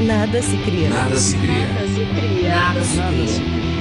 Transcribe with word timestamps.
Nada 0.00 0.40
se 0.40 0.56
cria. 0.56 0.88
Nada 0.88 1.16
se 1.16 1.36
cria. 1.36 1.68
Nada 1.68 1.84
se 1.84 2.06
cria. 2.06 2.48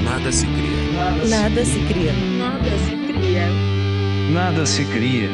Nada 0.03 0.31
se 0.33 0.45
cria. 0.45 1.29
Nada 1.29 1.65
se 1.65 1.79
cria. 1.79 2.13
Nada 2.37 2.77
se 2.77 3.07
cria. 3.07 3.47
Nada 4.33 4.65
se 4.65 4.85
cria. 4.85 5.29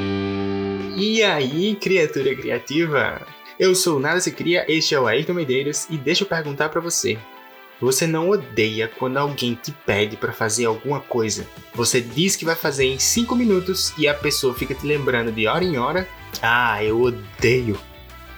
E 0.95 1.23
aí, 1.23 1.75
criatura 1.75 2.35
criativa? 2.35 3.19
Eu 3.59 3.73
sou 3.73 3.97
o 3.97 3.99
Nada 3.99 4.19
Se 4.19 4.31
Cria, 4.31 4.63
este 4.67 4.93
é 4.93 4.99
o 4.99 5.07
Ayrton 5.07 5.33
Medeiros 5.33 5.87
e 5.89 5.97
deixa 5.97 6.23
eu 6.23 6.27
perguntar 6.27 6.69
pra 6.69 6.79
você. 6.79 7.17
Você 7.81 8.05
não 8.05 8.29
odeia 8.29 8.87
quando 8.87 9.17
alguém 9.17 9.55
te 9.55 9.71
pede 9.71 10.15
pra 10.15 10.33
fazer 10.33 10.65
alguma 10.65 10.99
coisa? 10.99 11.47
Você 11.73 11.99
diz 11.99 12.35
que 12.35 12.45
vai 12.45 12.55
fazer 12.55 12.85
em 12.85 12.99
5 12.99 13.35
minutos 13.35 13.91
e 13.97 14.07
a 14.07 14.13
pessoa 14.13 14.53
fica 14.53 14.75
te 14.75 14.85
lembrando 14.85 15.31
de 15.31 15.47
hora 15.47 15.63
em 15.63 15.77
hora? 15.77 16.07
Ah, 16.43 16.83
eu 16.83 17.01
odeio! 17.01 17.75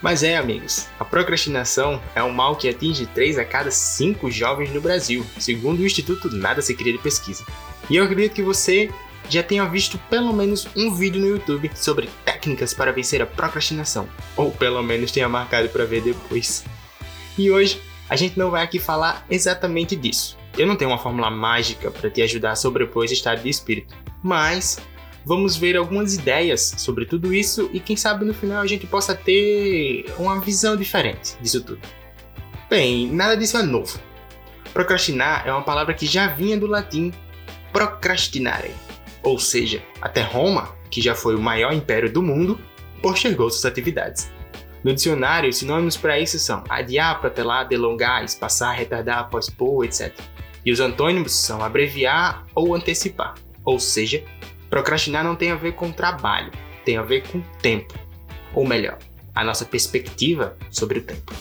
Mas 0.02 0.22
é, 0.22 0.38
amigos, 0.38 0.88
a 1.00 1.06
procrastinação 1.06 2.02
é 2.16 2.22
um 2.24 2.32
mal 2.32 2.56
que 2.56 2.70
atinge 2.70 3.06
3 3.08 3.40
a 3.40 3.46
cada 3.46 3.72
5 3.72 4.30
jovens 4.30 4.72
no 4.72 4.80
Brasil, 4.80 5.26
segundo 5.40 5.80
o 5.80 5.86
Instituto 5.86 6.30
Nada 6.30 6.62
Se 6.62 6.76
Cria 6.76 6.94
de 6.94 7.00
Pesquisa. 7.00 7.44
E 7.90 7.96
eu 7.96 8.04
acredito 8.04 8.34
que 8.34 8.44
você 8.44 8.92
já 9.30 9.44
tenha 9.44 9.66
visto 9.66 9.98
pelo 10.10 10.32
menos 10.34 10.68
um 10.76 10.94
vídeo 10.94 11.20
no 11.20 11.28
YouTube 11.28 11.72
sobre 11.76 12.10
técnicas 12.24 12.74
para 12.74 12.92
vencer 12.92 13.22
a 13.22 13.26
procrastinação, 13.26 14.08
ou 14.36 14.52
pelo 14.52 14.82
menos 14.84 15.12
tenha 15.12 15.28
marcado 15.28 15.68
para 15.70 15.86
ver 15.86 16.02
depois. 16.02 16.64
E 17.38 17.52
hoje 17.52 17.82
a 18.10 18.16
gente 18.16 18.38
não 18.38 18.52
vai 18.52 18.64
aqui 18.64 18.80
falar 18.80 19.26
exatamente 19.30 19.96
disso. 19.96 20.38
Eu 20.58 20.66
não 20.66 20.76
tenho 20.76 20.92
uma 20.92 20.98
fórmula 20.98 21.30
mágica 21.30 21.92
para 21.92 22.10
te 22.10 22.22
ajudar 22.22 22.52
a 22.52 22.56
sobrepor 22.56 23.06
esse 23.06 23.14
estado 23.16 23.44
de 23.44 23.50
espírito, 23.50 23.96
mas 24.24 24.80
vamos 25.26 25.56
ver 25.56 25.76
algumas 25.76 26.16
ideias 26.16 26.76
sobre 26.78 27.06
tudo 27.06 27.34
isso 27.34 27.70
e 27.74 27.80
quem 27.80 27.96
sabe 27.96 28.26
no 28.26 28.34
final 28.34 28.62
a 28.62 28.68
gente 28.68 28.88
possa 28.88 29.14
ter 29.16 30.06
uma 30.18 30.40
visão 30.40 30.76
diferente 30.76 31.36
disso 31.42 31.64
tudo. 31.64 31.82
Bem, 32.70 33.12
nada 33.12 33.36
disso 33.36 33.58
é 33.58 33.64
novo. 33.64 34.00
Procrastinar 34.74 35.48
é 35.48 35.52
uma 35.52 35.64
palavra 35.64 35.94
que 35.94 36.06
já 36.06 36.28
vinha 36.28 36.58
do 36.58 36.68
latim 36.68 37.14
procrastinare, 37.72 38.72
ou 39.24 39.40
seja, 39.40 39.82
até 40.02 40.22
Roma, 40.22 40.76
que 40.90 41.02
já 41.02 41.16
foi 41.16 41.36
o 41.36 41.42
maior 41.42 41.74
império 41.74 42.12
do 42.12 42.22
mundo, 42.22 42.60
postergou 43.02 43.50
suas 43.50 43.66
atividades. 43.66 44.32
No 44.84 44.94
dicionário, 44.94 45.52
sinônimos 45.52 45.98
para 45.98 46.20
isso 46.20 46.40
são 46.40 46.64
adiar, 46.70 47.20
protelar, 47.20 47.68
delongar, 47.68 48.24
espaçar, 48.24 48.76
retardar, 48.76 49.30
pós-pôr, 49.30 49.86
etc. 49.86 50.14
E 50.66 50.72
os 50.72 50.80
antônimos 50.80 51.34
são 51.34 51.64
abreviar 51.64 52.46
ou 52.54 52.76
antecipar, 52.76 53.36
ou 53.66 53.80
seja, 53.80 54.24
Procrastinar 54.70 55.24
não 55.24 55.36
tem 55.36 55.52
a 55.52 55.56
ver 55.56 55.74
com 55.74 55.92
trabalho, 55.92 56.52
tem 56.84 56.98
a 56.98 57.02
ver 57.02 57.24
com 57.28 57.42
tempo. 57.62 57.94
Ou 58.54 58.66
melhor, 58.66 58.98
a 59.34 59.44
nossa 59.44 59.66
perspectiva 59.66 60.58
sobre 60.70 61.00
o 61.00 61.04
tempo. 61.04 61.34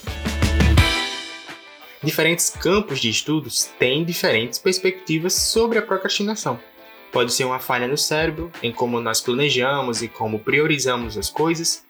Diferentes 2.02 2.50
campos 2.50 3.00
de 3.00 3.10
estudos 3.10 3.64
têm 3.78 4.04
diferentes 4.04 4.58
perspectivas 4.58 5.34
sobre 5.34 5.78
a 5.78 5.82
procrastinação. 5.82 6.58
Pode 7.10 7.32
ser 7.32 7.44
uma 7.44 7.58
falha 7.58 7.88
no 7.88 7.96
cérebro, 7.96 8.52
em 8.62 8.70
como 8.70 9.00
nós 9.00 9.20
planejamos 9.20 10.02
e 10.02 10.08
como 10.08 10.38
priorizamos 10.38 11.18
as 11.18 11.30
coisas. 11.30 11.84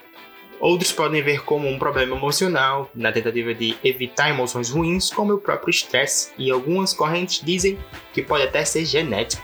Outros 0.59 0.91
podem 0.91 1.23
ver 1.23 1.45
como 1.45 1.69
um 1.69 1.79
problema 1.79 2.17
emocional, 2.17 2.91
na 2.95 3.13
tentativa 3.13 3.53
de 3.53 3.77
evitar 3.85 4.31
emoções 4.31 4.71
ruins, 4.71 5.11
como 5.11 5.35
o 5.35 5.39
próprio 5.39 5.71
estresse, 5.71 6.31
e 6.39 6.51
algumas 6.51 6.95
correntes 6.95 7.45
dizem 7.45 7.79
que 8.15 8.23
pode 8.23 8.45
até 8.45 8.65
ser 8.65 8.87
genético. 8.87 9.43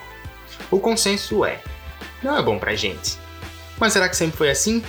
O 0.71 0.81
consenso 0.81 1.45
é: 1.45 1.61
não 2.23 2.37
é 2.37 2.42
bom 2.42 2.59
pra 2.59 2.75
gente. 2.75 3.19
Mas 3.78 3.92
será 3.92 4.09
que 4.09 4.17
sempre 4.17 4.37
foi 4.37 4.51
assim? 4.51 4.83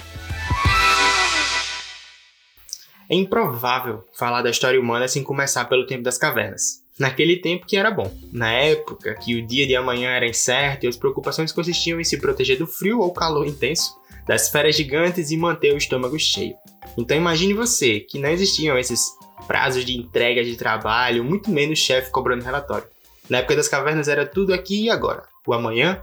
É 3.09 3.16
improvável 3.16 4.06
falar 4.17 4.42
da 4.42 4.50
história 4.50 4.80
humana 4.80 5.08
sem 5.08 5.23
começar 5.23 5.66
pelo 5.66 5.86
tempo 5.86 6.04
das 6.04 6.17
cavernas. 6.17 6.84
Naquele 6.98 7.38
tempo 7.38 7.66
que 7.66 7.76
era 7.76 7.92
bom. 7.92 8.11
Na 8.31 8.52
época 8.52 9.16
que 9.16 9.36
o 9.36 9.45
dia 9.45 9.67
de 9.67 9.76
amanhã 9.76 10.11
era 10.11 10.28
incerto 10.28 10.86
e 10.86 10.88
as 10.88 10.95
preocupações 10.95 11.52
consistiam 11.52 12.00
em 12.00 12.04
se 12.04 12.17
proteger 12.17 12.58
do 12.58 12.67
frio 12.67 12.99
ou 12.99 13.11
calor 13.11 13.48
intenso, 13.48 13.95
das 14.27 14.50
feras 14.50 14.76
gigantes 14.76 15.32
e 15.32 15.38
manter 15.38 15.73
o 15.73 15.77
estômago 15.77 16.17
cheio. 16.20 16.55
Então 16.98 17.17
imagine 17.17 17.54
você 17.54 18.00
que 18.00 18.20
não 18.20 18.30
existiam 18.30 18.77
esses 18.77 19.11
prazos 19.48 19.83
de 19.83 19.98
entrega 19.98 20.44
de 20.44 20.55
trabalho, 20.55 21.23
muito 21.23 21.50
menos 21.50 21.80
chefe 21.80 22.11
cobrando 22.11 22.45
relatório. 22.45 22.88
Na 23.30 23.39
época 23.39 23.55
das 23.55 23.67
cavernas 23.67 24.08
era 24.08 24.26
tudo 24.26 24.54
aqui 24.54 24.86
e 24.86 24.89
agora. 24.89 25.23
O 25.45 25.54
amanhã 25.54 26.02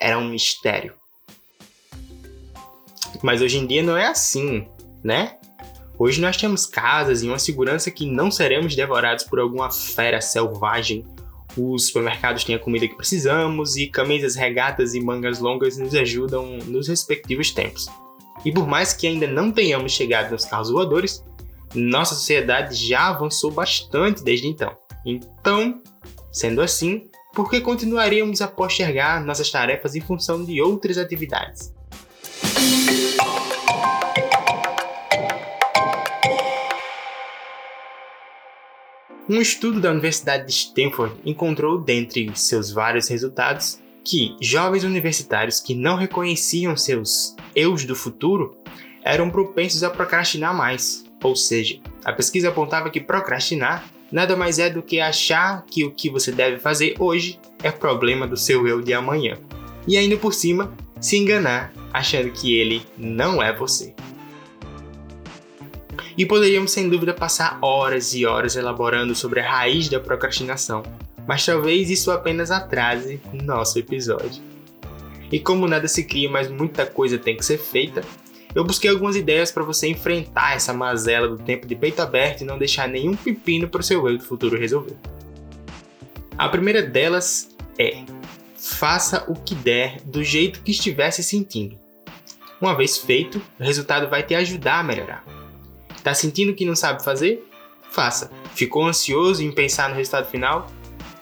era 0.00 0.18
um 0.18 0.28
mistério. 0.28 0.92
Mas 3.22 3.40
hoje 3.40 3.58
em 3.58 3.66
dia 3.66 3.82
não 3.82 3.96
é 3.96 4.06
assim, 4.06 4.66
né? 5.02 5.36
Hoje 5.98 6.20
nós 6.20 6.36
temos 6.36 6.64
casas 6.64 7.22
e 7.22 7.26
uma 7.26 7.38
segurança 7.38 7.90
que 7.90 8.06
não 8.06 8.30
seremos 8.30 8.76
devorados 8.76 9.24
por 9.24 9.40
alguma 9.40 9.70
fera 9.70 10.20
selvagem. 10.20 11.04
Os 11.56 11.88
supermercados 11.88 12.44
têm 12.44 12.54
a 12.54 12.58
comida 12.58 12.86
que 12.86 12.94
precisamos 12.94 13.76
e 13.76 13.88
camisas 13.88 14.36
regatas 14.36 14.94
e 14.94 15.00
mangas 15.00 15.40
longas 15.40 15.76
nos 15.76 15.94
ajudam 15.94 16.58
nos 16.66 16.86
respectivos 16.86 17.50
tempos. 17.50 17.88
E 18.44 18.52
por 18.52 18.66
mais 18.68 18.92
que 18.92 19.08
ainda 19.08 19.26
não 19.26 19.50
tenhamos 19.50 19.92
chegado 19.92 20.30
nos 20.30 20.44
carros 20.44 20.70
voadores, 20.70 21.24
nossa 21.74 22.14
sociedade 22.14 22.74
já 22.74 23.08
avançou 23.08 23.50
bastante 23.50 24.22
desde 24.22 24.46
então. 24.46 24.76
Então, 25.04 25.82
sendo 26.30 26.62
assim, 26.62 27.10
por 27.32 27.50
que 27.50 27.60
continuaríamos 27.60 28.40
a 28.40 28.48
postergar 28.48 29.24
nossas 29.24 29.50
tarefas 29.50 29.94
em 29.94 30.00
função 30.00 30.44
de 30.44 30.60
outras 30.60 30.98
atividades? 30.98 31.72
Um 39.30 39.42
estudo 39.42 39.78
da 39.78 39.90
Universidade 39.90 40.46
de 40.46 40.52
Stanford 40.52 41.14
encontrou, 41.22 41.78
dentre 41.78 42.30
seus 42.34 42.72
vários 42.72 43.08
resultados, 43.08 43.78
que 44.02 44.34
jovens 44.40 44.84
universitários 44.84 45.60
que 45.60 45.74
não 45.74 45.96
reconheciam 45.96 46.74
seus 46.74 47.36
eus 47.54 47.84
do 47.84 47.94
futuro 47.94 48.56
eram 49.04 49.28
propensos 49.28 49.82
a 49.82 49.90
procrastinar 49.90 50.56
mais. 50.56 51.04
Ou 51.22 51.36
seja, 51.36 51.78
a 52.04 52.12
pesquisa 52.12 52.48
apontava 52.48 52.88
que 52.88 53.02
procrastinar 53.02 53.84
nada 54.10 54.36
mais 54.36 54.58
é 54.58 54.70
do 54.70 54.82
que 54.82 55.00
achar 55.00 55.64
que 55.66 55.84
o 55.84 55.90
que 55.90 56.10
você 56.10 56.32
deve 56.32 56.58
fazer 56.58 56.94
hoje 56.98 57.38
é 57.62 57.70
problema 57.70 58.26
do 58.26 58.36
seu 58.36 58.66
eu 58.66 58.80
de 58.80 58.92
amanhã. 58.92 59.36
E 59.86 59.96
ainda 59.96 60.16
por 60.16 60.34
cima, 60.34 60.72
se 61.00 61.16
enganar 61.16 61.72
achando 61.92 62.30
que 62.30 62.56
ele 62.56 62.82
não 62.96 63.42
é 63.42 63.52
você. 63.52 63.94
E 66.16 66.26
poderíamos 66.26 66.72
sem 66.72 66.88
dúvida 66.88 67.14
passar 67.14 67.58
horas 67.62 68.12
e 68.14 68.26
horas 68.26 68.56
elaborando 68.56 69.14
sobre 69.14 69.40
a 69.40 69.50
raiz 69.50 69.88
da 69.88 70.00
procrastinação, 70.00 70.82
mas 71.26 71.46
talvez 71.46 71.90
isso 71.90 72.10
apenas 72.10 72.50
atrase 72.50 73.20
nosso 73.32 73.78
episódio. 73.78 74.42
E 75.30 75.38
como 75.38 75.68
nada 75.68 75.86
se 75.86 76.04
cria, 76.04 76.28
mas 76.28 76.50
muita 76.50 76.86
coisa 76.86 77.18
tem 77.18 77.36
que 77.36 77.44
ser 77.44 77.58
feita, 77.58 78.02
eu 78.54 78.64
busquei 78.64 78.90
algumas 78.90 79.16
ideias 79.16 79.50
para 79.50 79.62
você 79.62 79.88
enfrentar 79.88 80.54
essa 80.54 80.72
mazela 80.72 81.28
do 81.28 81.38
tempo 81.38 81.66
de 81.66 81.76
peito 81.76 82.00
aberto 82.00 82.40
e 82.40 82.44
não 82.44 82.58
deixar 82.58 82.88
nenhum 82.88 83.14
pepino 83.14 83.68
para 83.68 83.80
o 83.80 83.84
seu 83.84 84.08
eu 84.08 84.16
do 84.16 84.24
futuro 84.24 84.58
resolver. 84.58 84.96
A 86.36 86.48
primeira 86.48 86.82
delas 86.82 87.54
é: 87.78 88.02
faça 88.56 89.24
o 89.28 89.34
que 89.34 89.54
der 89.54 90.00
do 90.02 90.24
jeito 90.24 90.62
que 90.62 90.70
estiver 90.70 91.10
se 91.10 91.22
sentindo. 91.22 91.78
Uma 92.60 92.74
vez 92.74 92.98
feito, 92.98 93.40
o 93.58 93.62
resultado 93.62 94.08
vai 94.08 94.22
te 94.22 94.34
ajudar 94.34 94.80
a 94.80 94.82
melhorar. 94.82 95.24
Tá 96.02 96.14
sentindo 96.14 96.54
que 96.54 96.64
não 96.64 96.74
sabe 96.74 97.04
fazer? 97.04 97.46
Faça. 97.90 98.30
Ficou 98.54 98.86
ansioso 98.86 99.42
em 99.42 99.52
pensar 99.52 99.88
no 99.88 99.94
resultado 99.94 100.28
final? 100.28 100.70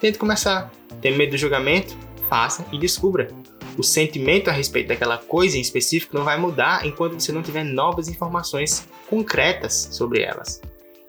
Tente 0.00 0.18
começar. 0.18 0.70
Tem 1.00 1.16
medo 1.16 1.32
do 1.32 1.36
julgamento? 1.36 1.94
Faça 2.28 2.64
e 2.72 2.78
descubra 2.78 3.28
o 3.76 3.82
sentimento 3.82 4.48
a 4.48 4.52
respeito 4.52 4.88
daquela 4.88 5.18
coisa 5.18 5.56
em 5.56 5.60
específico 5.60 6.16
não 6.16 6.24
vai 6.24 6.38
mudar 6.38 6.86
enquanto 6.86 7.20
você 7.20 7.32
não 7.32 7.42
tiver 7.42 7.64
novas 7.64 8.08
informações 8.08 8.86
concretas 9.08 9.88
sobre 9.92 10.22
elas. 10.22 10.60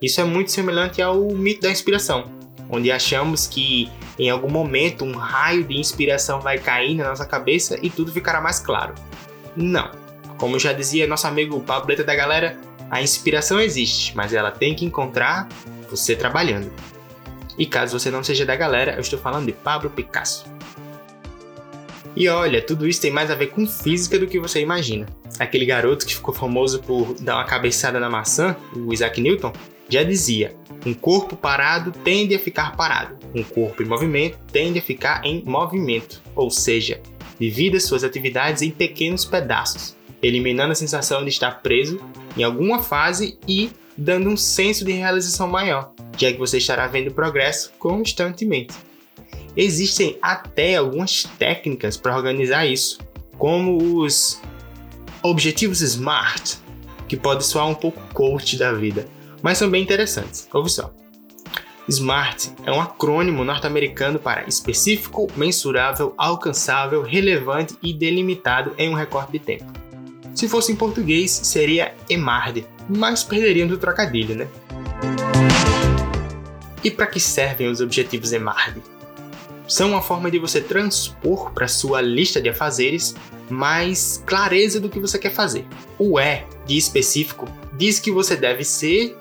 Isso 0.02 0.22
é 0.22 0.24
muito 0.24 0.52
semelhante 0.52 1.02
ao 1.02 1.22
mito 1.34 1.62
da 1.62 1.72
inspiração, 1.72 2.26
onde 2.70 2.92
achamos 2.92 3.48
que 3.48 3.90
em 4.20 4.30
algum 4.30 4.50
momento 4.50 5.06
um 5.06 5.16
raio 5.16 5.64
de 5.64 5.78
inspiração 5.78 6.40
vai 6.40 6.58
cair 6.58 6.96
na 6.96 7.10
nossa 7.10 7.26
cabeça 7.26 7.80
e 7.82 7.90
tudo 7.90 8.12
ficará 8.12 8.42
mais 8.42 8.60
claro. 8.60 8.94
Não. 9.56 9.90
Como 10.38 10.60
já 10.60 10.72
dizia 10.72 11.08
nosso 11.08 11.26
amigo 11.26 11.60
Pableta 11.62 12.04
da 12.04 12.14
galera, 12.14 12.60
a 12.92 13.02
inspiração 13.02 13.60
existe, 13.60 14.16
mas 14.16 14.34
ela 14.34 14.52
tem 14.52 14.76
que 14.76 14.86
encontrar 14.86 15.48
você 15.90 16.16
trabalhando. 16.16 16.72
E 17.58 17.66
caso 17.66 17.98
você 17.98 18.12
não 18.12 18.24
seja 18.24 18.46
da 18.46 18.56
galera, 18.56 18.94
eu 18.94 19.02
estou 19.02 19.18
falando 19.18 19.48
de 19.48 19.54
Pablo 19.54 19.90
Picasso. 19.90 20.57
E 22.18 22.28
olha, 22.30 22.60
tudo 22.64 22.88
isso 22.88 23.00
tem 23.00 23.12
mais 23.12 23.30
a 23.30 23.36
ver 23.36 23.52
com 23.52 23.68
física 23.68 24.18
do 24.18 24.26
que 24.26 24.40
você 24.40 24.60
imagina. 24.60 25.06
Aquele 25.38 25.68
garoto 25.68 26.04
que 26.04 26.16
ficou 26.16 26.34
famoso 26.34 26.82
por 26.82 27.14
dar 27.22 27.36
uma 27.36 27.44
cabeçada 27.44 28.00
na 28.00 28.10
maçã, 28.10 28.56
o 28.76 28.92
Isaac 28.92 29.22
Newton, 29.22 29.54
já 29.88 30.02
dizia: 30.02 30.56
um 30.84 30.96
corpo 30.96 31.36
parado 31.36 31.92
tende 31.92 32.34
a 32.34 32.40
ficar 32.40 32.76
parado, 32.76 33.20
um 33.36 33.44
corpo 33.44 33.84
em 33.84 33.86
movimento 33.86 34.40
tende 34.52 34.80
a 34.80 34.82
ficar 34.82 35.24
em 35.24 35.44
movimento, 35.46 36.20
ou 36.36 36.50
seja, 36.50 37.00
divida 37.40 37.80
suas 37.80 38.04
atividades 38.04 38.64
em 38.64 38.72
pequenos 38.72 39.24
pedaços, 39.24 39.96
eliminando 40.20 40.72
a 40.72 40.76
sensação 40.76 41.24
de 41.24 41.30
estar 41.30 41.62
preso 41.62 42.02
em 42.36 42.42
alguma 42.42 42.82
fase 42.82 43.38
e 43.48 43.70
dando 43.96 44.28
um 44.28 44.38
senso 44.38 44.84
de 44.84 44.92
realização 44.92 45.48
maior, 45.48 45.92
já 46.18 46.32
que 46.32 46.40
você 46.40 46.58
estará 46.58 46.88
vendo 46.88 47.14
progresso 47.14 47.72
constantemente. 47.78 48.87
Existem 49.58 50.20
até 50.22 50.76
algumas 50.76 51.24
técnicas 51.24 51.98
para 51.98 52.16
organizar 52.16 52.68
isso, 52.68 53.00
como 53.40 54.02
os 54.02 54.40
objetivos 55.24 55.82
SMART, 55.82 56.58
que 57.08 57.18
pode 57.18 57.44
soar 57.44 57.68
um 57.68 57.74
pouco 57.74 58.00
coach 58.14 58.56
da 58.56 58.72
vida, 58.72 59.08
mas 59.42 59.58
são 59.58 59.68
bem 59.68 59.82
interessantes. 59.82 60.48
Ouve 60.54 60.70
só. 60.70 60.94
SMART 61.90 62.50
é 62.66 62.72
um 62.72 62.80
acrônimo 62.80 63.44
norte-americano 63.44 64.20
para 64.20 64.48
específico, 64.48 65.28
mensurável, 65.36 66.14
alcançável, 66.18 67.02
relevante 67.02 67.76
e 67.82 67.94
delimitado 67.94 68.76
em 68.78 68.90
um 68.90 68.94
recorte 68.94 69.32
de 69.32 69.40
tempo. 69.40 69.66
Se 70.36 70.48
fosse 70.48 70.72
em 70.72 70.76
português, 70.76 71.32
seria 71.32 71.96
EMARD, 72.08 72.64
mas 72.88 73.24
perderiam 73.24 73.68
do 73.68 73.78
trocadilho, 73.78 74.36
né? 74.36 74.48
E 76.84 76.92
para 76.92 77.08
que 77.08 77.20
servem 77.20 77.70
os 77.70 77.82
objetivos 77.82 78.32
EMARD? 78.32 78.97
São 79.68 79.90
uma 79.90 80.02
forma 80.02 80.32
de 80.32 80.40
você 80.40 80.62
transpor 80.62 81.52
para 81.52 81.68
sua 81.68 82.02
lista 82.02 82.42
de 82.42 82.50
afazeres 82.50 83.16
mais 83.50 84.24
clareza 84.26 84.80
do 84.80 84.90
que 84.90 85.00
você 85.00 85.20
quer 85.20 85.32
fazer. 85.32 85.66
O 86.00 86.20
E 86.20 86.44
de 86.66 86.78
específico 86.78 87.48
diz 87.74 88.00
que 88.00 88.12
você 88.12 88.36
deve 88.36 88.64
ser 88.64 89.18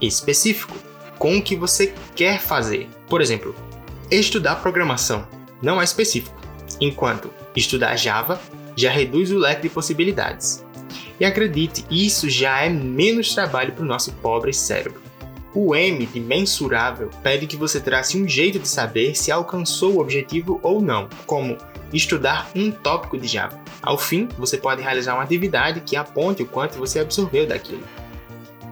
específico 0.00 0.76
com 1.18 1.38
o 1.38 1.42
que 1.42 1.54
você 1.54 1.94
quer 2.14 2.40
fazer. 2.40 2.88
Por 3.08 3.20
exemplo, 3.20 3.54
estudar 4.10 4.56
programação 4.56 5.26
não 5.62 5.80
é 5.80 5.84
específico, 5.84 6.36
enquanto 6.80 7.30
estudar 7.54 7.96
Java 7.96 8.40
já 8.76 8.90
reduz 8.90 9.30
o 9.30 9.38
leque 9.38 9.62
de 9.62 9.68
possibilidades. 9.68 10.64
E 11.18 11.24
acredite, 11.24 11.84
isso 11.88 12.28
já 12.28 12.62
é 12.62 12.68
menos 12.68 13.34
trabalho 13.34 13.72
para 13.72 13.84
o 13.84 13.86
nosso 13.86 14.12
pobre 14.14 14.52
cérebro. 14.52 15.03
O 15.54 15.72
M 15.72 16.04
de 16.04 16.18
mensurável 16.18 17.10
pede 17.22 17.46
que 17.46 17.56
você 17.56 17.78
trace 17.78 18.20
um 18.20 18.26
jeito 18.26 18.58
de 18.58 18.66
saber 18.66 19.14
se 19.14 19.30
alcançou 19.30 19.94
o 19.94 20.00
objetivo 20.00 20.58
ou 20.64 20.82
não, 20.82 21.08
como 21.26 21.56
estudar 21.92 22.50
um 22.56 22.72
tópico 22.72 23.16
de 23.16 23.28
Java. 23.28 23.60
Ao 23.80 23.96
fim, 23.96 24.28
você 24.36 24.58
pode 24.58 24.82
realizar 24.82 25.14
uma 25.14 25.22
atividade 25.22 25.80
que 25.82 25.94
aponte 25.94 26.42
o 26.42 26.46
quanto 26.46 26.76
você 26.76 26.98
absorveu 26.98 27.46
daquilo. 27.46 27.84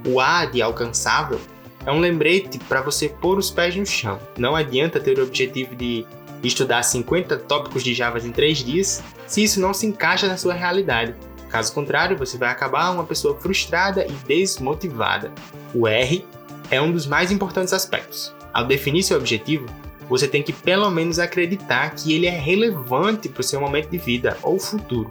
O 0.04 0.18
A 0.18 0.44
de 0.44 0.60
alcançável 0.60 1.40
é 1.86 1.92
um 1.92 2.00
lembrete 2.00 2.58
para 2.68 2.82
você 2.82 3.08
pôr 3.08 3.38
os 3.38 3.48
pés 3.48 3.76
no 3.76 3.86
chão. 3.86 4.18
Não 4.36 4.56
adianta 4.56 4.98
ter 4.98 5.16
o 5.20 5.22
objetivo 5.22 5.76
de 5.76 6.04
estudar 6.42 6.82
50 6.82 7.38
tópicos 7.38 7.84
de 7.84 7.94
Java 7.94 8.18
em 8.18 8.32
3 8.32 8.58
dias 8.58 9.04
se 9.28 9.44
isso 9.44 9.60
não 9.60 9.72
se 9.72 9.86
encaixa 9.86 10.26
na 10.26 10.36
sua 10.36 10.54
realidade. 10.54 11.14
Caso 11.48 11.72
contrário, 11.72 12.16
você 12.16 12.36
vai 12.36 12.50
acabar 12.50 12.90
uma 12.90 13.04
pessoa 13.04 13.38
frustrada 13.38 14.04
e 14.04 14.12
desmotivada. 14.26 15.30
O 15.72 15.86
R 15.86 16.24
é 16.72 16.80
um 16.80 16.90
dos 16.90 17.06
mais 17.06 17.30
importantes 17.30 17.74
aspectos. 17.74 18.34
Ao 18.52 18.64
definir 18.64 19.02
seu 19.02 19.18
objetivo, 19.18 19.66
você 20.08 20.26
tem 20.26 20.42
que 20.42 20.54
pelo 20.54 20.90
menos 20.90 21.18
acreditar 21.18 21.90
que 21.90 22.14
ele 22.14 22.26
é 22.26 22.30
relevante 22.30 23.28
para 23.28 23.42
o 23.42 23.44
seu 23.44 23.60
momento 23.60 23.90
de 23.90 23.98
vida 23.98 24.38
ou 24.42 24.58
futuro. 24.58 25.10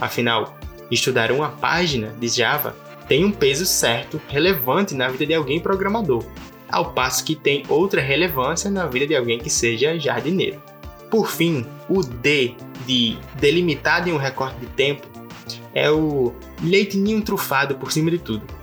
Afinal, 0.00 0.58
estudar 0.90 1.30
uma 1.30 1.50
página 1.50 2.08
de 2.18 2.28
Java 2.28 2.74
tem 3.06 3.26
um 3.26 3.30
peso 3.30 3.66
certo, 3.66 4.20
relevante 4.26 4.94
na 4.94 5.08
vida 5.08 5.26
de 5.26 5.34
alguém 5.34 5.60
programador, 5.60 6.24
ao 6.66 6.92
passo 6.92 7.24
que 7.24 7.36
tem 7.36 7.62
outra 7.68 8.00
relevância 8.00 8.70
na 8.70 8.86
vida 8.86 9.06
de 9.06 9.14
alguém 9.14 9.38
que 9.38 9.50
seja 9.50 9.98
jardineiro. 9.98 10.62
Por 11.10 11.28
fim, 11.28 11.66
o 11.90 12.02
D 12.02 12.54
de 12.86 13.18
delimitado 13.38 14.08
em 14.08 14.12
um 14.12 14.16
recorte 14.16 14.60
de 14.60 14.66
tempo 14.66 15.06
é 15.74 15.90
o 15.90 16.32
leitinho 16.62 17.20
trufado 17.20 17.74
por 17.74 17.92
cima 17.92 18.10
de 18.10 18.18
tudo. 18.18 18.61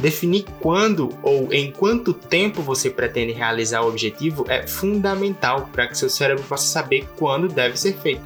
Definir 0.00 0.44
quando 0.60 1.10
ou 1.24 1.52
em 1.52 1.72
quanto 1.72 2.14
tempo 2.14 2.62
você 2.62 2.88
pretende 2.88 3.32
realizar 3.32 3.82
o 3.82 3.88
objetivo 3.88 4.44
é 4.48 4.64
fundamental 4.64 5.68
para 5.72 5.88
que 5.88 5.98
seu 5.98 6.08
cérebro 6.08 6.44
possa 6.44 6.66
saber 6.66 7.08
quando 7.18 7.48
deve 7.48 7.76
ser 7.76 7.94
feito. 7.94 8.22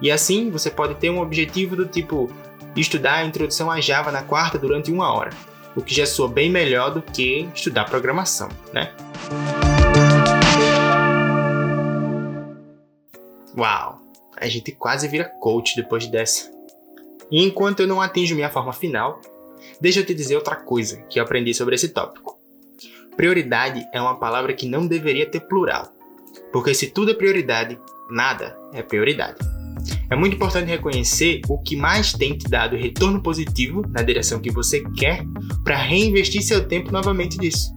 E 0.00 0.08
assim 0.08 0.50
você 0.50 0.70
pode 0.70 0.94
ter 0.94 1.10
um 1.10 1.20
objetivo 1.20 1.74
do 1.74 1.84
tipo 1.84 2.30
estudar 2.76 3.14
a 3.14 3.24
introdução 3.24 3.68
a 3.70 3.80
Java 3.80 4.12
na 4.12 4.22
quarta 4.22 4.56
durante 4.56 4.92
uma 4.92 5.12
hora, 5.12 5.30
o 5.74 5.82
que 5.82 5.92
já 5.92 6.06
soa 6.06 6.28
bem 6.28 6.48
melhor 6.48 6.94
do 6.94 7.02
que 7.02 7.48
estudar 7.52 7.86
programação, 7.86 8.48
né? 8.72 8.92
Uau, 13.58 13.98
a 14.36 14.46
gente 14.46 14.70
quase 14.70 15.08
vira 15.08 15.24
coach 15.24 15.74
depois 15.74 16.06
dessa. 16.06 16.52
E 17.32 17.42
enquanto 17.42 17.80
eu 17.80 17.88
não 17.88 18.00
atinjo 18.00 18.36
minha 18.36 18.50
forma 18.50 18.72
final, 18.72 19.20
deixa 19.80 20.00
eu 20.00 20.06
te 20.06 20.14
dizer 20.14 20.36
outra 20.36 20.56
coisa 20.56 21.02
que 21.10 21.18
eu 21.18 21.24
aprendi 21.24 21.54
sobre 21.54 21.74
esse 21.74 21.88
tópico. 21.90 22.38
Prioridade 23.16 23.86
é 23.92 24.00
uma 24.00 24.18
palavra 24.18 24.52
que 24.52 24.68
não 24.68 24.86
deveria 24.86 25.26
ter 25.26 25.40
plural, 25.40 25.92
porque 26.52 26.74
se 26.74 26.88
tudo 26.88 27.10
é 27.10 27.14
prioridade, 27.14 27.78
nada 28.10 28.56
é 28.72 28.82
prioridade. 28.82 29.38
É 30.10 30.16
muito 30.16 30.36
importante 30.36 30.68
reconhecer 30.68 31.40
o 31.48 31.58
que 31.58 31.76
mais 31.76 32.12
tem 32.12 32.36
te 32.36 32.48
dado 32.48 32.76
retorno 32.76 33.22
positivo 33.22 33.82
na 33.88 34.02
direção 34.02 34.40
que 34.40 34.50
você 34.50 34.82
quer 34.96 35.24
para 35.64 35.76
reinvestir 35.76 36.42
seu 36.42 36.66
tempo 36.66 36.92
novamente 36.92 37.38
nisso. 37.38 37.74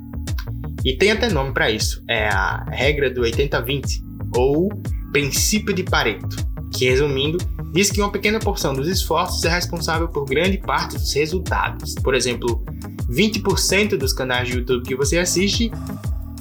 E 0.85 0.95
tem 0.95 1.11
até 1.11 1.29
nome 1.29 1.53
para 1.53 1.69
isso, 1.69 2.03
é 2.07 2.29
a 2.29 2.63
regra 2.69 3.09
do 3.09 3.21
80-20 3.21 4.01
ou 4.35 4.69
princípio 5.11 5.73
de 5.73 5.83
Pareto, 5.83 6.35
que 6.73 6.85
resumindo, 6.85 7.37
diz 7.71 7.91
que 7.91 8.01
uma 8.01 8.11
pequena 8.11 8.39
porção 8.39 8.73
dos 8.73 8.87
esforços 8.87 9.43
é 9.43 9.49
responsável 9.49 10.07
por 10.07 10.25
grande 10.25 10.57
parte 10.57 10.97
dos 10.97 11.13
resultados. 11.13 11.95
Por 11.95 12.13
exemplo, 12.13 12.63
20% 13.09 13.97
dos 13.97 14.13
canais 14.13 14.47
de 14.47 14.57
YouTube 14.57 14.85
que 14.85 14.95
você 14.95 15.17
assiste 15.17 15.71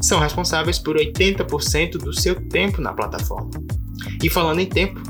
são 0.00 0.20
responsáveis 0.20 0.78
por 0.78 0.96
80% 0.96 1.98
do 1.98 2.12
seu 2.12 2.34
tempo 2.48 2.80
na 2.80 2.92
plataforma. 2.92 3.50
E 4.22 4.30
falando 4.30 4.60
em 4.60 4.66
tempo, 4.66 5.00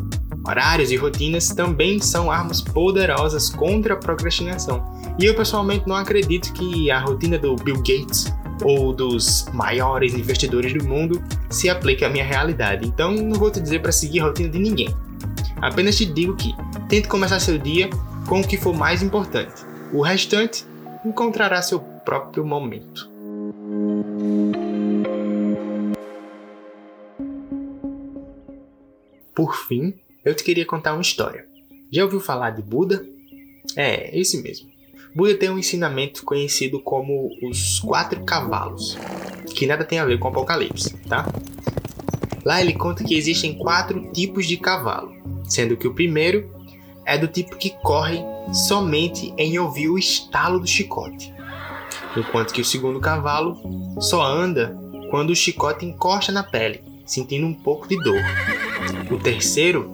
Horários 0.49 0.91
e 0.91 0.97
rotinas 0.97 1.49
também 1.49 2.01
são 2.01 2.31
armas 2.31 2.63
poderosas 2.63 3.51
contra 3.51 3.93
a 3.93 3.97
procrastinação. 3.99 4.83
E 5.19 5.27
eu 5.27 5.35
pessoalmente 5.35 5.87
não 5.87 5.95
acredito 5.95 6.55
que 6.55 6.91
a 6.91 7.01
rotina 7.01 7.39
do 7.39 7.55
Bill 7.57 7.77
Gates 7.77 8.33
ou 8.65 8.95
dos 8.95 9.47
maiores 9.53 10.15
investidores 10.15 10.73
do 10.73 10.83
mundo 10.89 11.23
se 11.51 11.69
aplique 11.69 12.03
à 12.03 12.09
minha 12.09 12.25
realidade. 12.25 12.87
Então 12.87 13.13
não 13.13 13.39
vou 13.39 13.51
te 13.51 13.61
dizer 13.61 13.83
para 13.83 13.93
seguir 13.93 14.21
a 14.21 14.25
rotina 14.25 14.49
de 14.49 14.59
ninguém. 14.59 14.95
Apenas 15.61 15.97
te 15.97 16.07
digo 16.07 16.37
que 16.37 16.55
tente 16.89 17.09
começar 17.09 17.41
seu 17.41 17.59
dia 17.59 17.91
com 18.29 18.41
o 18.41 18.47
que 18.47 18.57
for 18.57 18.75
mais 18.75 19.03
importante. 19.03 19.65
O 19.93 20.01
restante 20.03 20.65
encontrará 21.05 21.61
seu 21.63 21.81
próprio 21.81 22.45
momento. 22.45 23.11
Por 29.35 29.57
fim, 29.57 29.95
eu 30.25 30.35
te 30.35 30.45
queria 30.45 30.65
contar 30.65 30.93
uma 30.93 31.03
história. 31.03 31.47
Já 31.91 32.05
ouviu 32.05 32.21
falar 32.21 32.51
de 32.51 32.63
Buda? 32.63 33.05
É, 33.77 34.17
esse 34.19 34.41
mesmo. 34.43 34.71
Buda 35.15 35.35
tem 35.35 35.51
um 35.51 35.59
ensinamento 35.59 36.25
conhecido 36.25 36.81
como 36.81 37.31
os 37.43 37.81
quatro 37.81 38.25
cavalos, 38.25 38.97
que 39.55 39.67
nada 39.67 39.85
tem 39.85 39.99
a 39.99 40.05
ver 40.05 40.19
com 40.19 40.29
Apocalipse, 40.29 40.97
tá? 41.09 41.27
Lá 42.45 42.61
ele 42.61 42.75
conta 42.75 43.03
que 43.03 43.17
existem 43.17 43.59
quatro 43.59 44.13
tipos 44.13 44.47
de 44.47 44.57
cavalo, 44.57 45.13
sendo 45.49 45.77
que 45.77 45.89
o 45.89 45.95
primeiro 45.95 46.51
é 47.05 47.17
do 47.17 47.27
tipo 47.27 47.57
que 47.57 47.71
corre 47.83 48.23
somente 48.53 49.33
em 49.39 49.59
ouvir 49.59 49.89
o 49.89 49.99
estalo 49.99 50.61
do 50.61 50.67
chicote, 50.67 51.33
enquanto 52.17 52.53
que 52.53 52.61
o 52.61 52.65
segundo 52.65 53.01
cavalo 53.01 53.59
só 54.01 54.23
anda 54.23 54.77
quando 55.11 55.31
o 55.31 55.37
chicote 55.37 55.87
encosta 55.87 56.31
na 56.31 56.43
pele, 56.43 56.83
sentindo 57.07 57.47
um 57.47 57.55
pouco 57.55 57.89
de 57.89 57.97
dor. 58.03 58.21
O 59.11 59.17
terceiro 59.17 59.91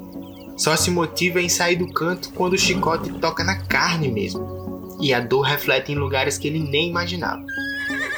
só 0.56 0.76
se 0.76 0.90
motiva 0.90 1.40
em 1.40 1.48
sair 1.48 1.76
do 1.76 1.92
canto 1.92 2.30
quando 2.30 2.54
o 2.54 2.58
chicote 2.58 3.12
toca 3.14 3.44
na 3.44 3.56
carne 3.56 4.08
mesmo. 4.08 4.96
E 5.00 5.12
a 5.12 5.20
dor 5.20 5.42
reflete 5.42 5.92
em 5.92 5.96
lugares 5.96 6.38
que 6.38 6.48
ele 6.48 6.58
nem 6.58 6.88
imaginava. 6.88 7.44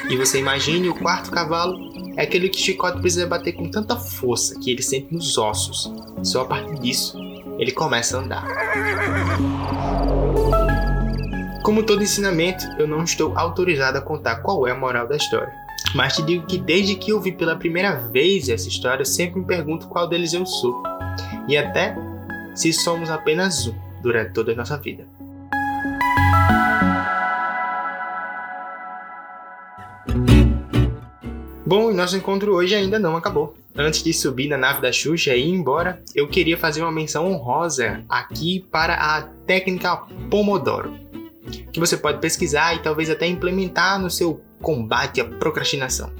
E 0.09 0.17
você 0.17 0.39
imagine 0.39 0.89
o 0.89 0.95
quarto 0.95 1.31
cavalo 1.31 1.77
é 2.17 2.23
aquele 2.23 2.49
que 2.49 2.59
o 2.59 2.63
chicote 2.63 3.01
precisa 3.01 3.27
bater 3.27 3.53
com 3.53 3.71
tanta 3.71 3.97
força 3.97 4.59
que 4.59 4.71
ele 4.71 4.83
sente 4.83 5.13
nos 5.13 5.37
ossos. 5.37 5.93
Só 6.23 6.43
a 6.43 6.47
partir 6.47 6.79
disso 6.79 7.26
ele 7.59 7.73
começa 7.73 8.17
a 8.17 8.21
andar. 8.21 8.45
Como 11.63 11.83
todo 11.83 12.03
ensinamento, 12.03 12.65
eu 12.79 12.87
não 12.87 13.03
estou 13.03 13.37
autorizado 13.37 13.99
a 13.99 14.01
contar 14.01 14.37
qual 14.37 14.67
é 14.67 14.71
a 14.71 14.75
moral 14.75 15.09
da 15.09 15.17
história. 15.17 15.53
Mas 15.95 16.15
te 16.15 16.23
digo 16.23 16.47
que 16.47 16.59
desde 16.59 16.95
que 16.95 17.11
eu 17.11 17.21
vi 17.21 17.33
pela 17.33 17.57
primeira 17.57 17.97
vez 17.97 18.49
essa 18.49 18.69
história, 18.69 19.03
eu 19.03 19.07
sempre 19.07 19.41
me 19.41 19.47
pergunto 19.47 19.89
qual 19.89 20.09
deles 20.09 20.33
eu 20.33 20.45
sou. 20.47 20.83
E 21.49 21.57
até 21.57 21.97
se 22.55 22.73
somos 22.73 23.11
apenas 23.11 23.67
um 23.67 23.75
durante 24.03 24.33
toda 24.33 24.53
a 24.53 24.55
nossa 24.55 24.77
vida. 24.77 25.07
Bom, 31.65 31.93
nosso 31.93 32.17
encontro 32.17 32.55
hoje 32.55 32.77
ainda 32.77 32.99
não 32.99 33.17
acabou. 33.17 33.57
Antes 33.79 34.03
de 34.03 34.13
subir 34.13 34.49
na 34.49 34.57
nave 34.57 34.81
da 34.81 34.91
Xuxa 34.91 35.35
e 35.35 35.49
ir 35.49 35.51
embora, 35.51 36.03
eu 36.15 36.27
queria 36.27 36.57
fazer 36.57 36.81
uma 36.81 36.91
menção 36.91 37.31
honrosa 37.31 38.03
aqui 38.09 38.65
para 38.71 38.95
a 38.95 39.23
técnica 39.47 39.97
Pomodoro, 40.31 40.95
que 41.71 41.79
você 41.79 41.95
pode 41.95 42.19
pesquisar 42.19 42.75
e 42.75 42.83
talvez 42.83 43.11
até 43.11 43.27
implementar 43.27 44.01
no 44.01 44.09
seu 44.09 44.41
combate 44.63 45.21
à 45.21 45.27
procrastinação. 45.27 46.11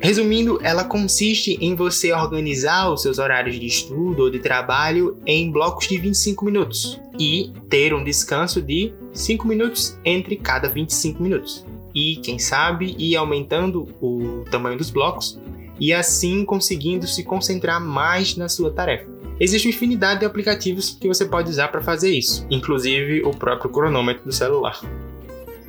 Resumindo, 0.00 0.58
ela 0.62 0.82
consiste 0.82 1.58
em 1.60 1.76
você 1.76 2.12
organizar 2.12 2.90
os 2.90 3.02
seus 3.02 3.18
horários 3.18 3.60
de 3.60 3.66
estudo 3.66 4.24
ou 4.24 4.30
de 4.30 4.40
trabalho 4.40 5.16
em 5.24 5.50
blocos 5.52 5.86
de 5.86 5.96
25 5.96 6.44
minutos 6.44 6.98
e 7.18 7.52
ter 7.68 7.94
um 7.94 8.02
descanso 8.02 8.60
de 8.60 8.92
5 9.12 9.46
minutos 9.46 9.96
entre 10.04 10.36
cada 10.36 10.68
25 10.68 11.22
minutos. 11.22 11.64
E 11.94 12.16
quem 12.16 12.38
sabe 12.38 12.96
ir 12.98 13.14
aumentando 13.14 13.88
o 14.00 14.44
tamanho 14.50 14.78
dos 14.78 14.90
blocos 14.90 15.38
e 15.80 15.92
assim 15.92 16.44
conseguindo 16.44 17.06
se 17.06 17.24
concentrar 17.24 17.80
mais 17.80 18.36
na 18.36 18.48
sua 18.48 18.70
tarefa. 18.70 19.10
Existe 19.40 19.66
uma 19.66 19.74
infinidade 19.74 20.20
de 20.20 20.26
aplicativos 20.26 20.90
que 21.00 21.08
você 21.08 21.24
pode 21.24 21.48
usar 21.48 21.68
para 21.68 21.80
fazer 21.80 22.10
isso, 22.10 22.46
inclusive 22.50 23.22
o 23.22 23.30
próprio 23.30 23.70
cronômetro 23.70 24.24
do 24.24 24.32
celular. 24.32 24.78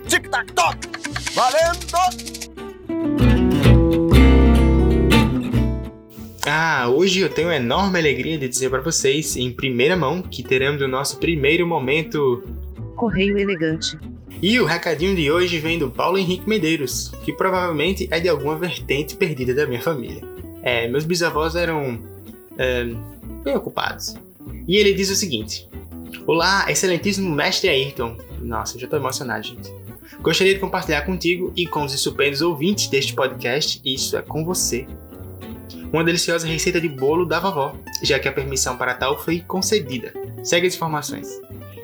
Tic-tac-toc! 0.07 0.77
Valendo! 1.33 1.81
Ah, 6.45 6.89
hoje 6.89 7.21
eu 7.21 7.29
tenho 7.29 7.49
a 7.49 7.55
enorme 7.55 7.97
alegria 7.97 8.37
de 8.37 8.49
dizer 8.49 8.69
para 8.69 8.81
vocês, 8.81 9.37
em 9.37 9.53
primeira 9.53 9.95
mão, 9.95 10.21
que 10.21 10.43
teremos 10.43 10.81
o 10.81 10.87
nosso 10.87 11.17
primeiro 11.17 11.65
momento. 11.65 12.43
Correio 12.95 13.37
elegante. 13.37 13.97
E 14.39 14.59
o 14.59 14.65
recadinho 14.65 15.15
de 15.15 15.31
hoje 15.31 15.57
vem 15.59 15.79
do 15.79 15.89
Paulo 15.89 16.17
Henrique 16.17 16.47
Medeiros, 16.47 17.11
que 17.23 17.33
provavelmente 17.33 18.07
é 18.11 18.19
de 18.19 18.29
alguma 18.29 18.55
vertente 18.55 19.15
perdida 19.15 19.53
da 19.53 19.65
minha 19.65 19.81
família. 19.81 20.21
É, 20.61 20.87
meus 20.87 21.05
bisavós 21.05 21.55
eram. 21.55 21.99
É, 22.57 22.85
bem 23.43 23.55
ocupados. 23.55 24.15
E 24.67 24.77
ele 24.77 24.93
diz 24.93 25.09
o 25.09 25.15
seguinte: 25.15 25.67
Olá, 26.27 26.65
excelentíssimo 26.69 27.33
mestre 27.33 27.69
Ayrton. 27.69 28.17
Nossa, 28.39 28.77
já 28.77 28.87
tô 28.87 28.97
emocionado, 28.97 29.43
gente. 29.43 29.71
Gostaria 30.21 30.53
de 30.53 30.59
compartilhar 30.59 31.01
contigo 31.01 31.51
e 31.55 31.65
com 31.65 31.83
os 31.83 31.93
estupendos 31.93 32.41
ouvintes 32.41 32.87
deste 32.87 33.13
podcast, 33.13 33.81
isso 33.83 34.15
é 34.15 34.21
com 34.21 34.45
você, 34.45 34.85
uma 35.91 36.03
deliciosa 36.03 36.47
receita 36.47 36.79
de 36.79 36.87
bolo 36.87 37.25
da 37.25 37.39
vovó, 37.39 37.75
já 38.01 38.17
que 38.17 38.27
a 38.27 38.31
permissão 38.31 38.77
para 38.77 38.93
tal 38.93 39.19
foi 39.19 39.41
concedida. 39.41 40.13
Segue 40.43 40.67
as 40.67 40.75
informações. 40.75 41.27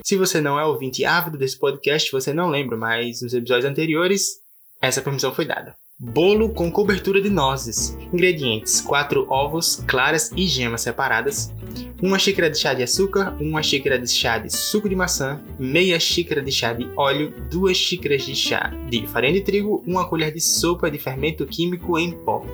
Se 0.07 0.15
você 0.15 0.39
não 0.39 0.57
é 0.57 0.63
ouvinte 0.63 1.03
ávido 1.03 1.37
desse 1.37 1.59
podcast, 1.59 2.09
você 2.13 2.33
não 2.33 2.49
lembra, 2.49 2.77
mas 2.77 3.21
nos 3.21 3.33
episódios 3.33 3.69
anteriores, 3.69 4.37
essa 4.81 5.01
permissão 5.01 5.33
foi 5.33 5.43
dada. 5.43 5.75
Bolo 5.99 6.47
com 6.53 6.71
cobertura 6.71 7.21
de 7.21 7.29
nozes. 7.29 7.89
Ingredientes: 8.13 8.79
4 8.79 9.27
ovos, 9.29 9.83
claras 9.85 10.31
e 10.33 10.47
gemas 10.47 10.79
separadas, 10.79 11.51
1 12.01 12.19
xícara 12.19 12.49
de 12.49 12.57
chá 12.57 12.73
de 12.73 12.83
açúcar, 12.83 13.35
1 13.37 13.61
xícara 13.61 13.99
de 13.99 14.09
chá 14.09 14.37
de 14.37 14.49
suco 14.49 14.87
de 14.87 14.95
maçã, 14.95 15.41
meia 15.59 15.99
xícara 15.99 16.41
de 16.41 16.53
chá 16.53 16.71
de 16.71 16.87
óleo, 16.95 17.33
2 17.51 17.75
xícaras 17.75 18.25
de 18.25 18.33
chá 18.33 18.71
de 18.89 19.05
farinha 19.07 19.33
de 19.33 19.41
trigo, 19.41 19.83
1 19.85 20.05
colher 20.05 20.31
de 20.31 20.39
sopa 20.39 20.89
de 20.89 20.97
fermento 20.97 21.45
químico 21.45 21.99
em 21.99 22.13
pó, 22.13 22.45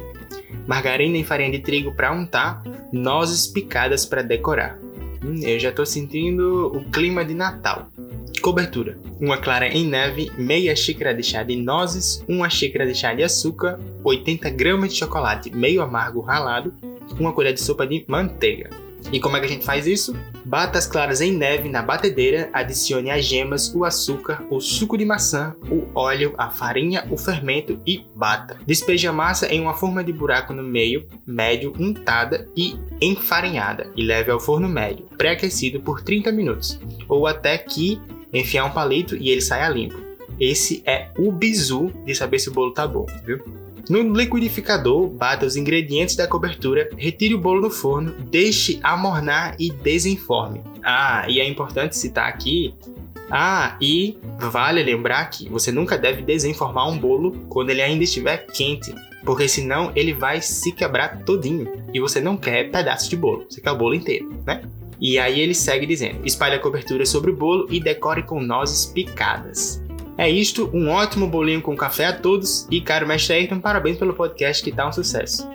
margarina 0.65 1.19
e 1.19 1.23
farinha 1.23 1.51
de 1.51 1.59
trigo 1.59 1.93
para 1.93 2.11
untar, 2.11 2.63
nozes 2.91 3.45
picadas 3.45 4.07
para 4.07 4.23
decorar. 4.23 4.82
Hum, 5.23 5.39
eu 5.41 5.57
já 5.59 5.69
estou 5.69 5.85
sentindo 5.85 6.67
o 6.75 6.83
clima 6.91 7.23
de 7.23 7.33
Natal. 7.33 7.87
Cobertura: 8.41 8.97
uma 9.21 9.37
clara 9.37 9.67
em 9.67 9.87
neve, 9.87 10.29
meia 10.37 10.75
xícara 10.75 11.13
de 11.13 11.23
chá 11.23 11.43
de 11.43 11.55
nozes, 11.55 12.23
uma 12.27 12.49
xícara 12.49 12.85
de 12.85 12.93
chá 12.93 13.13
de 13.13 13.23
açúcar, 13.23 13.79
80 14.03 14.49
gramas 14.49 14.91
de 14.91 14.99
chocolate 14.99 15.49
meio 15.49 15.81
amargo 15.81 16.19
ralado, 16.19 16.73
uma 17.17 17.31
colher 17.31 17.53
de 17.53 17.61
sopa 17.61 17.87
de 17.87 18.03
manteiga. 18.07 18.69
E 19.11 19.19
como 19.19 19.37
é 19.37 19.39
que 19.39 19.45
a 19.45 19.49
gente 19.49 19.65
faz 19.65 19.85
isso? 19.87 20.15
Bata 20.45 20.77
as 20.77 20.87
claras 20.87 21.21
em 21.21 21.31
neve 21.31 21.69
na 21.69 21.81
batedeira, 21.81 22.49
adicione 22.53 23.11
as 23.11 23.25
gemas, 23.25 23.73
o 23.73 23.83
açúcar, 23.83 24.43
o 24.49 24.59
suco 24.59 24.97
de 24.97 25.05
maçã, 25.05 25.55
o 25.69 25.87
óleo, 25.93 26.33
a 26.37 26.49
farinha, 26.49 27.07
o 27.09 27.17
fermento 27.17 27.79
e 27.85 28.05
bata. 28.15 28.57
Despeje 28.65 29.07
a 29.07 29.13
massa 29.13 29.47
em 29.47 29.61
uma 29.61 29.73
forma 29.73 30.03
de 30.03 30.11
buraco 30.11 30.53
no 30.53 30.63
meio, 30.63 31.07
médio, 31.25 31.73
untada 31.79 32.47
e 32.55 32.75
enfarinhada 33.01 33.91
e 33.95 34.03
leve 34.03 34.31
ao 34.31 34.39
forno 34.39 34.67
médio, 34.67 35.05
pré-aquecido 35.17 35.79
por 35.79 36.01
30 36.01 36.31
minutos, 36.31 36.79
ou 37.07 37.27
até 37.27 37.57
que 37.57 38.01
enfiar 38.33 38.65
um 38.65 38.71
palito 38.71 39.15
e 39.15 39.29
ele 39.29 39.41
saia 39.41 39.69
limpo. 39.69 40.01
Esse 40.39 40.81
é 40.85 41.09
o 41.17 41.31
bizu 41.31 41.91
de 42.05 42.15
saber 42.15 42.39
se 42.39 42.49
o 42.49 42.53
bolo 42.53 42.73
tá 42.73 42.87
bom, 42.87 43.05
viu? 43.23 43.62
No 43.89 44.01
liquidificador, 44.13 45.09
bata 45.09 45.45
os 45.45 45.57
ingredientes 45.57 46.15
da 46.15 46.25
cobertura, 46.25 46.89
retire 46.97 47.35
o 47.35 47.39
bolo 47.39 47.61
do 47.61 47.69
forno, 47.69 48.13
deixe 48.29 48.79
amornar 48.81 49.55
e 49.59 49.71
desenforme. 49.71 50.61
Ah, 50.81 51.25
e 51.27 51.41
é 51.41 51.47
importante 51.47 51.97
citar 51.97 52.29
aqui. 52.29 52.73
Ah, 53.29 53.75
e 53.81 54.17
vale 54.39 54.81
lembrar 54.83 55.25
que 55.29 55.49
você 55.49 55.71
nunca 55.71 55.97
deve 55.97 56.21
desenformar 56.21 56.87
um 56.87 56.97
bolo 56.97 57.31
quando 57.49 57.71
ele 57.71 57.81
ainda 57.81 58.03
estiver 58.03 58.45
quente, 58.47 58.93
porque 59.25 59.47
senão 59.47 59.91
ele 59.95 60.13
vai 60.13 60.41
se 60.41 60.71
quebrar 60.71 61.23
todinho 61.23 61.67
e 61.93 61.99
você 61.99 62.21
não 62.21 62.37
quer 62.37 62.69
pedaços 62.69 63.09
de 63.09 63.17
bolo, 63.17 63.45
você 63.49 63.59
quer 63.59 63.71
o 63.71 63.77
bolo 63.77 63.95
inteiro, 63.95 64.29
né? 64.45 64.61
E 64.99 65.19
aí 65.19 65.41
ele 65.41 65.53
segue 65.53 65.85
dizendo: 65.85 66.25
espalhe 66.25 66.55
a 66.55 66.59
cobertura 66.59 67.05
sobre 67.05 67.31
o 67.31 67.35
bolo 67.35 67.67
e 67.69 67.79
decore 67.79 68.23
com 68.23 68.39
nozes 68.39 68.85
picadas. 68.85 69.82
É 70.17 70.29
isto, 70.29 70.69
um 70.73 70.89
ótimo 70.89 71.27
bolinho 71.27 71.61
com 71.61 71.75
café 71.75 72.05
a 72.05 72.13
todos 72.13 72.67
e 72.69 72.79
caro 72.79 73.07
mestre 73.07 73.33
Ayrton, 73.33 73.59
parabéns 73.59 73.97
pelo 73.97 74.13
podcast 74.13 74.63
que 74.63 74.71
tá 74.71 74.87
um 74.87 74.91
sucesso. 74.91 75.47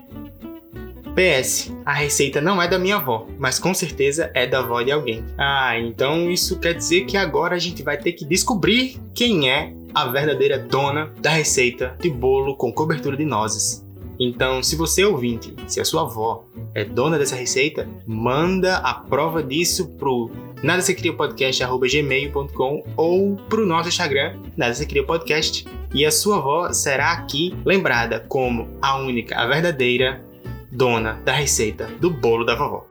PS, 1.15 1.73
a 1.85 1.93
receita 1.93 2.41
não 2.41 2.63
é 2.63 2.69
da 2.69 2.79
minha 2.79 2.97
avó, 2.97 3.27
mas 3.39 3.59
com 3.59 3.75
certeza 3.75 4.31
é 4.35 4.47
da 4.47 4.61
avó 4.61 4.83
de 4.83 4.93
alguém. 4.93 5.25
Ah, 5.37 5.77
então 5.79 6.31
isso 6.31 6.59
quer 6.59 6.75
dizer 6.75 7.07
que 7.07 7.17
agora 7.17 7.57
a 7.57 7.59
gente 7.59 7.83
vai 7.83 7.97
ter 7.97 8.13
que 8.13 8.25
descobrir 8.25 9.01
quem 9.15 9.51
é 9.51 9.73
a 9.95 10.07
verdadeira 10.07 10.59
dona 10.59 11.13
da 11.21 11.31
receita 11.31 11.97
de 12.01 12.11
bolo 12.11 12.57
com 12.57 12.73
cobertura 12.73 13.17
de 13.17 13.25
nozes. 13.25 13.85
Então, 14.21 14.63
se 14.63 14.75
você 14.75 15.03
é 15.03 15.07
ouvinte, 15.07 15.55
se 15.69 15.81
a 15.81 15.85
sua 15.85 16.03
avó 16.03 16.45
é 16.75 16.85
dona 16.85 17.19
dessa 17.19 17.37
receita, 17.37 17.89
manda 18.05 18.79
a 18.79 18.95
prova 18.95 19.43
disso 19.43 19.89
pro 19.97 20.31
nada 20.63 20.83
se 20.83 20.95
cria 20.95 21.13
podcast@gmail.com 21.13 22.85
ou 22.97 23.37
pro 23.49 23.67
nosso 23.67 23.89
Instagram, 23.89 24.39
nada 24.57 24.75
se 24.75 24.87
cria 24.87 25.05
podcast, 25.05 25.67
e 25.95 26.05
a 26.05 26.11
sua 26.11 26.39
avó 26.39 26.73
será 26.73 27.13
aqui 27.13 27.55
lembrada 27.65 28.21
como 28.29 28.69
a 28.83 28.97
única, 28.99 29.37
a 29.37 29.47
verdadeira 29.47 30.25
dona 30.71 31.15
da 31.25 31.33
receita 31.33 31.87
do 32.01 32.11
bolo 32.11 32.45
da 32.45 32.55
vovó. 32.55 32.87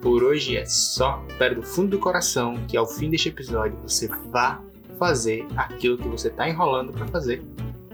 Por 0.00 0.24
hoje 0.24 0.56
é 0.56 0.66
só. 0.66 1.24
Espero 1.28 1.56
do 1.56 1.62
fundo 1.62 1.90
do 1.90 1.98
coração 1.98 2.56
que 2.66 2.76
ao 2.76 2.86
fim 2.86 3.08
deste 3.08 3.28
episódio 3.28 3.78
você 3.86 4.08
vá 4.30 4.60
fazer 4.98 5.46
aquilo 5.56 5.96
que 5.96 6.08
você 6.08 6.28
está 6.28 6.48
enrolando 6.48 6.92
para 6.92 7.06
fazer 7.06 7.42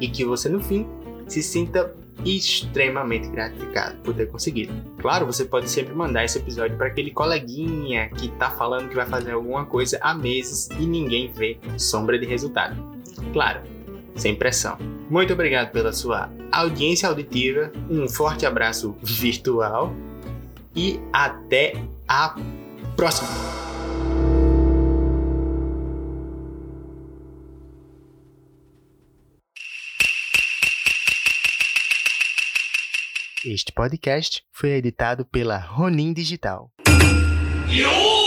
e 0.00 0.08
que 0.08 0.24
você 0.24 0.48
no 0.48 0.60
fim 0.60 0.86
se 1.26 1.42
sinta 1.42 1.94
extremamente 2.24 3.28
gratificado 3.28 3.96
por 4.02 4.14
ter 4.14 4.26
conseguido. 4.26 4.72
Claro, 4.98 5.26
você 5.26 5.44
pode 5.44 5.68
sempre 5.70 5.94
mandar 5.94 6.24
esse 6.24 6.38
episódio 6.38 6.76
para 6.76 6.88
aquele 6.88 7.10
coleguinha 7.10 8.08
que 8.10 8.28
tá 8.32 8.50
falando 8.50 8.88
que 8.88 8.96
vai 8.96 9.06
fazer 9.06 9.32
alguma 9.32 9.64
coisa 9.64 9.98
há 10.00 10.14
meses 10.14 10.68
e 10.78 10.86
ninguém 10.86 11.32
vê 11.32 11.58
sombra 11.76 12.18
de 12.18 12.26
resultado. 12.26 12.76
Claro, 13.32 13.62
sem 14.14 14.34
pressão. 14.34 14.76
Muito 15.08 15.32
obrigado 15.32 15.70
pela 15.70 15.92
sua 15.92 16.30
audiência 16.52 17.08
auditiva, 17.08 17.72
um 17.88 18.08
forte 18.08 18.44
abraço 18.44 18.96
virtual 19.02 19.94
e 20.74 21.00
até 21.12 21.74
a 22.06 22.34
próxima! 22.96 23.57
Este 33.44 33.70
podcast 33.72 34.42
foi 34.52 34.70
editado 34.70 35.24
pela 35.24 35.58
Ronin 35.58 36.12
Digital. 36.12 36.72
Yo! 37.70 38.17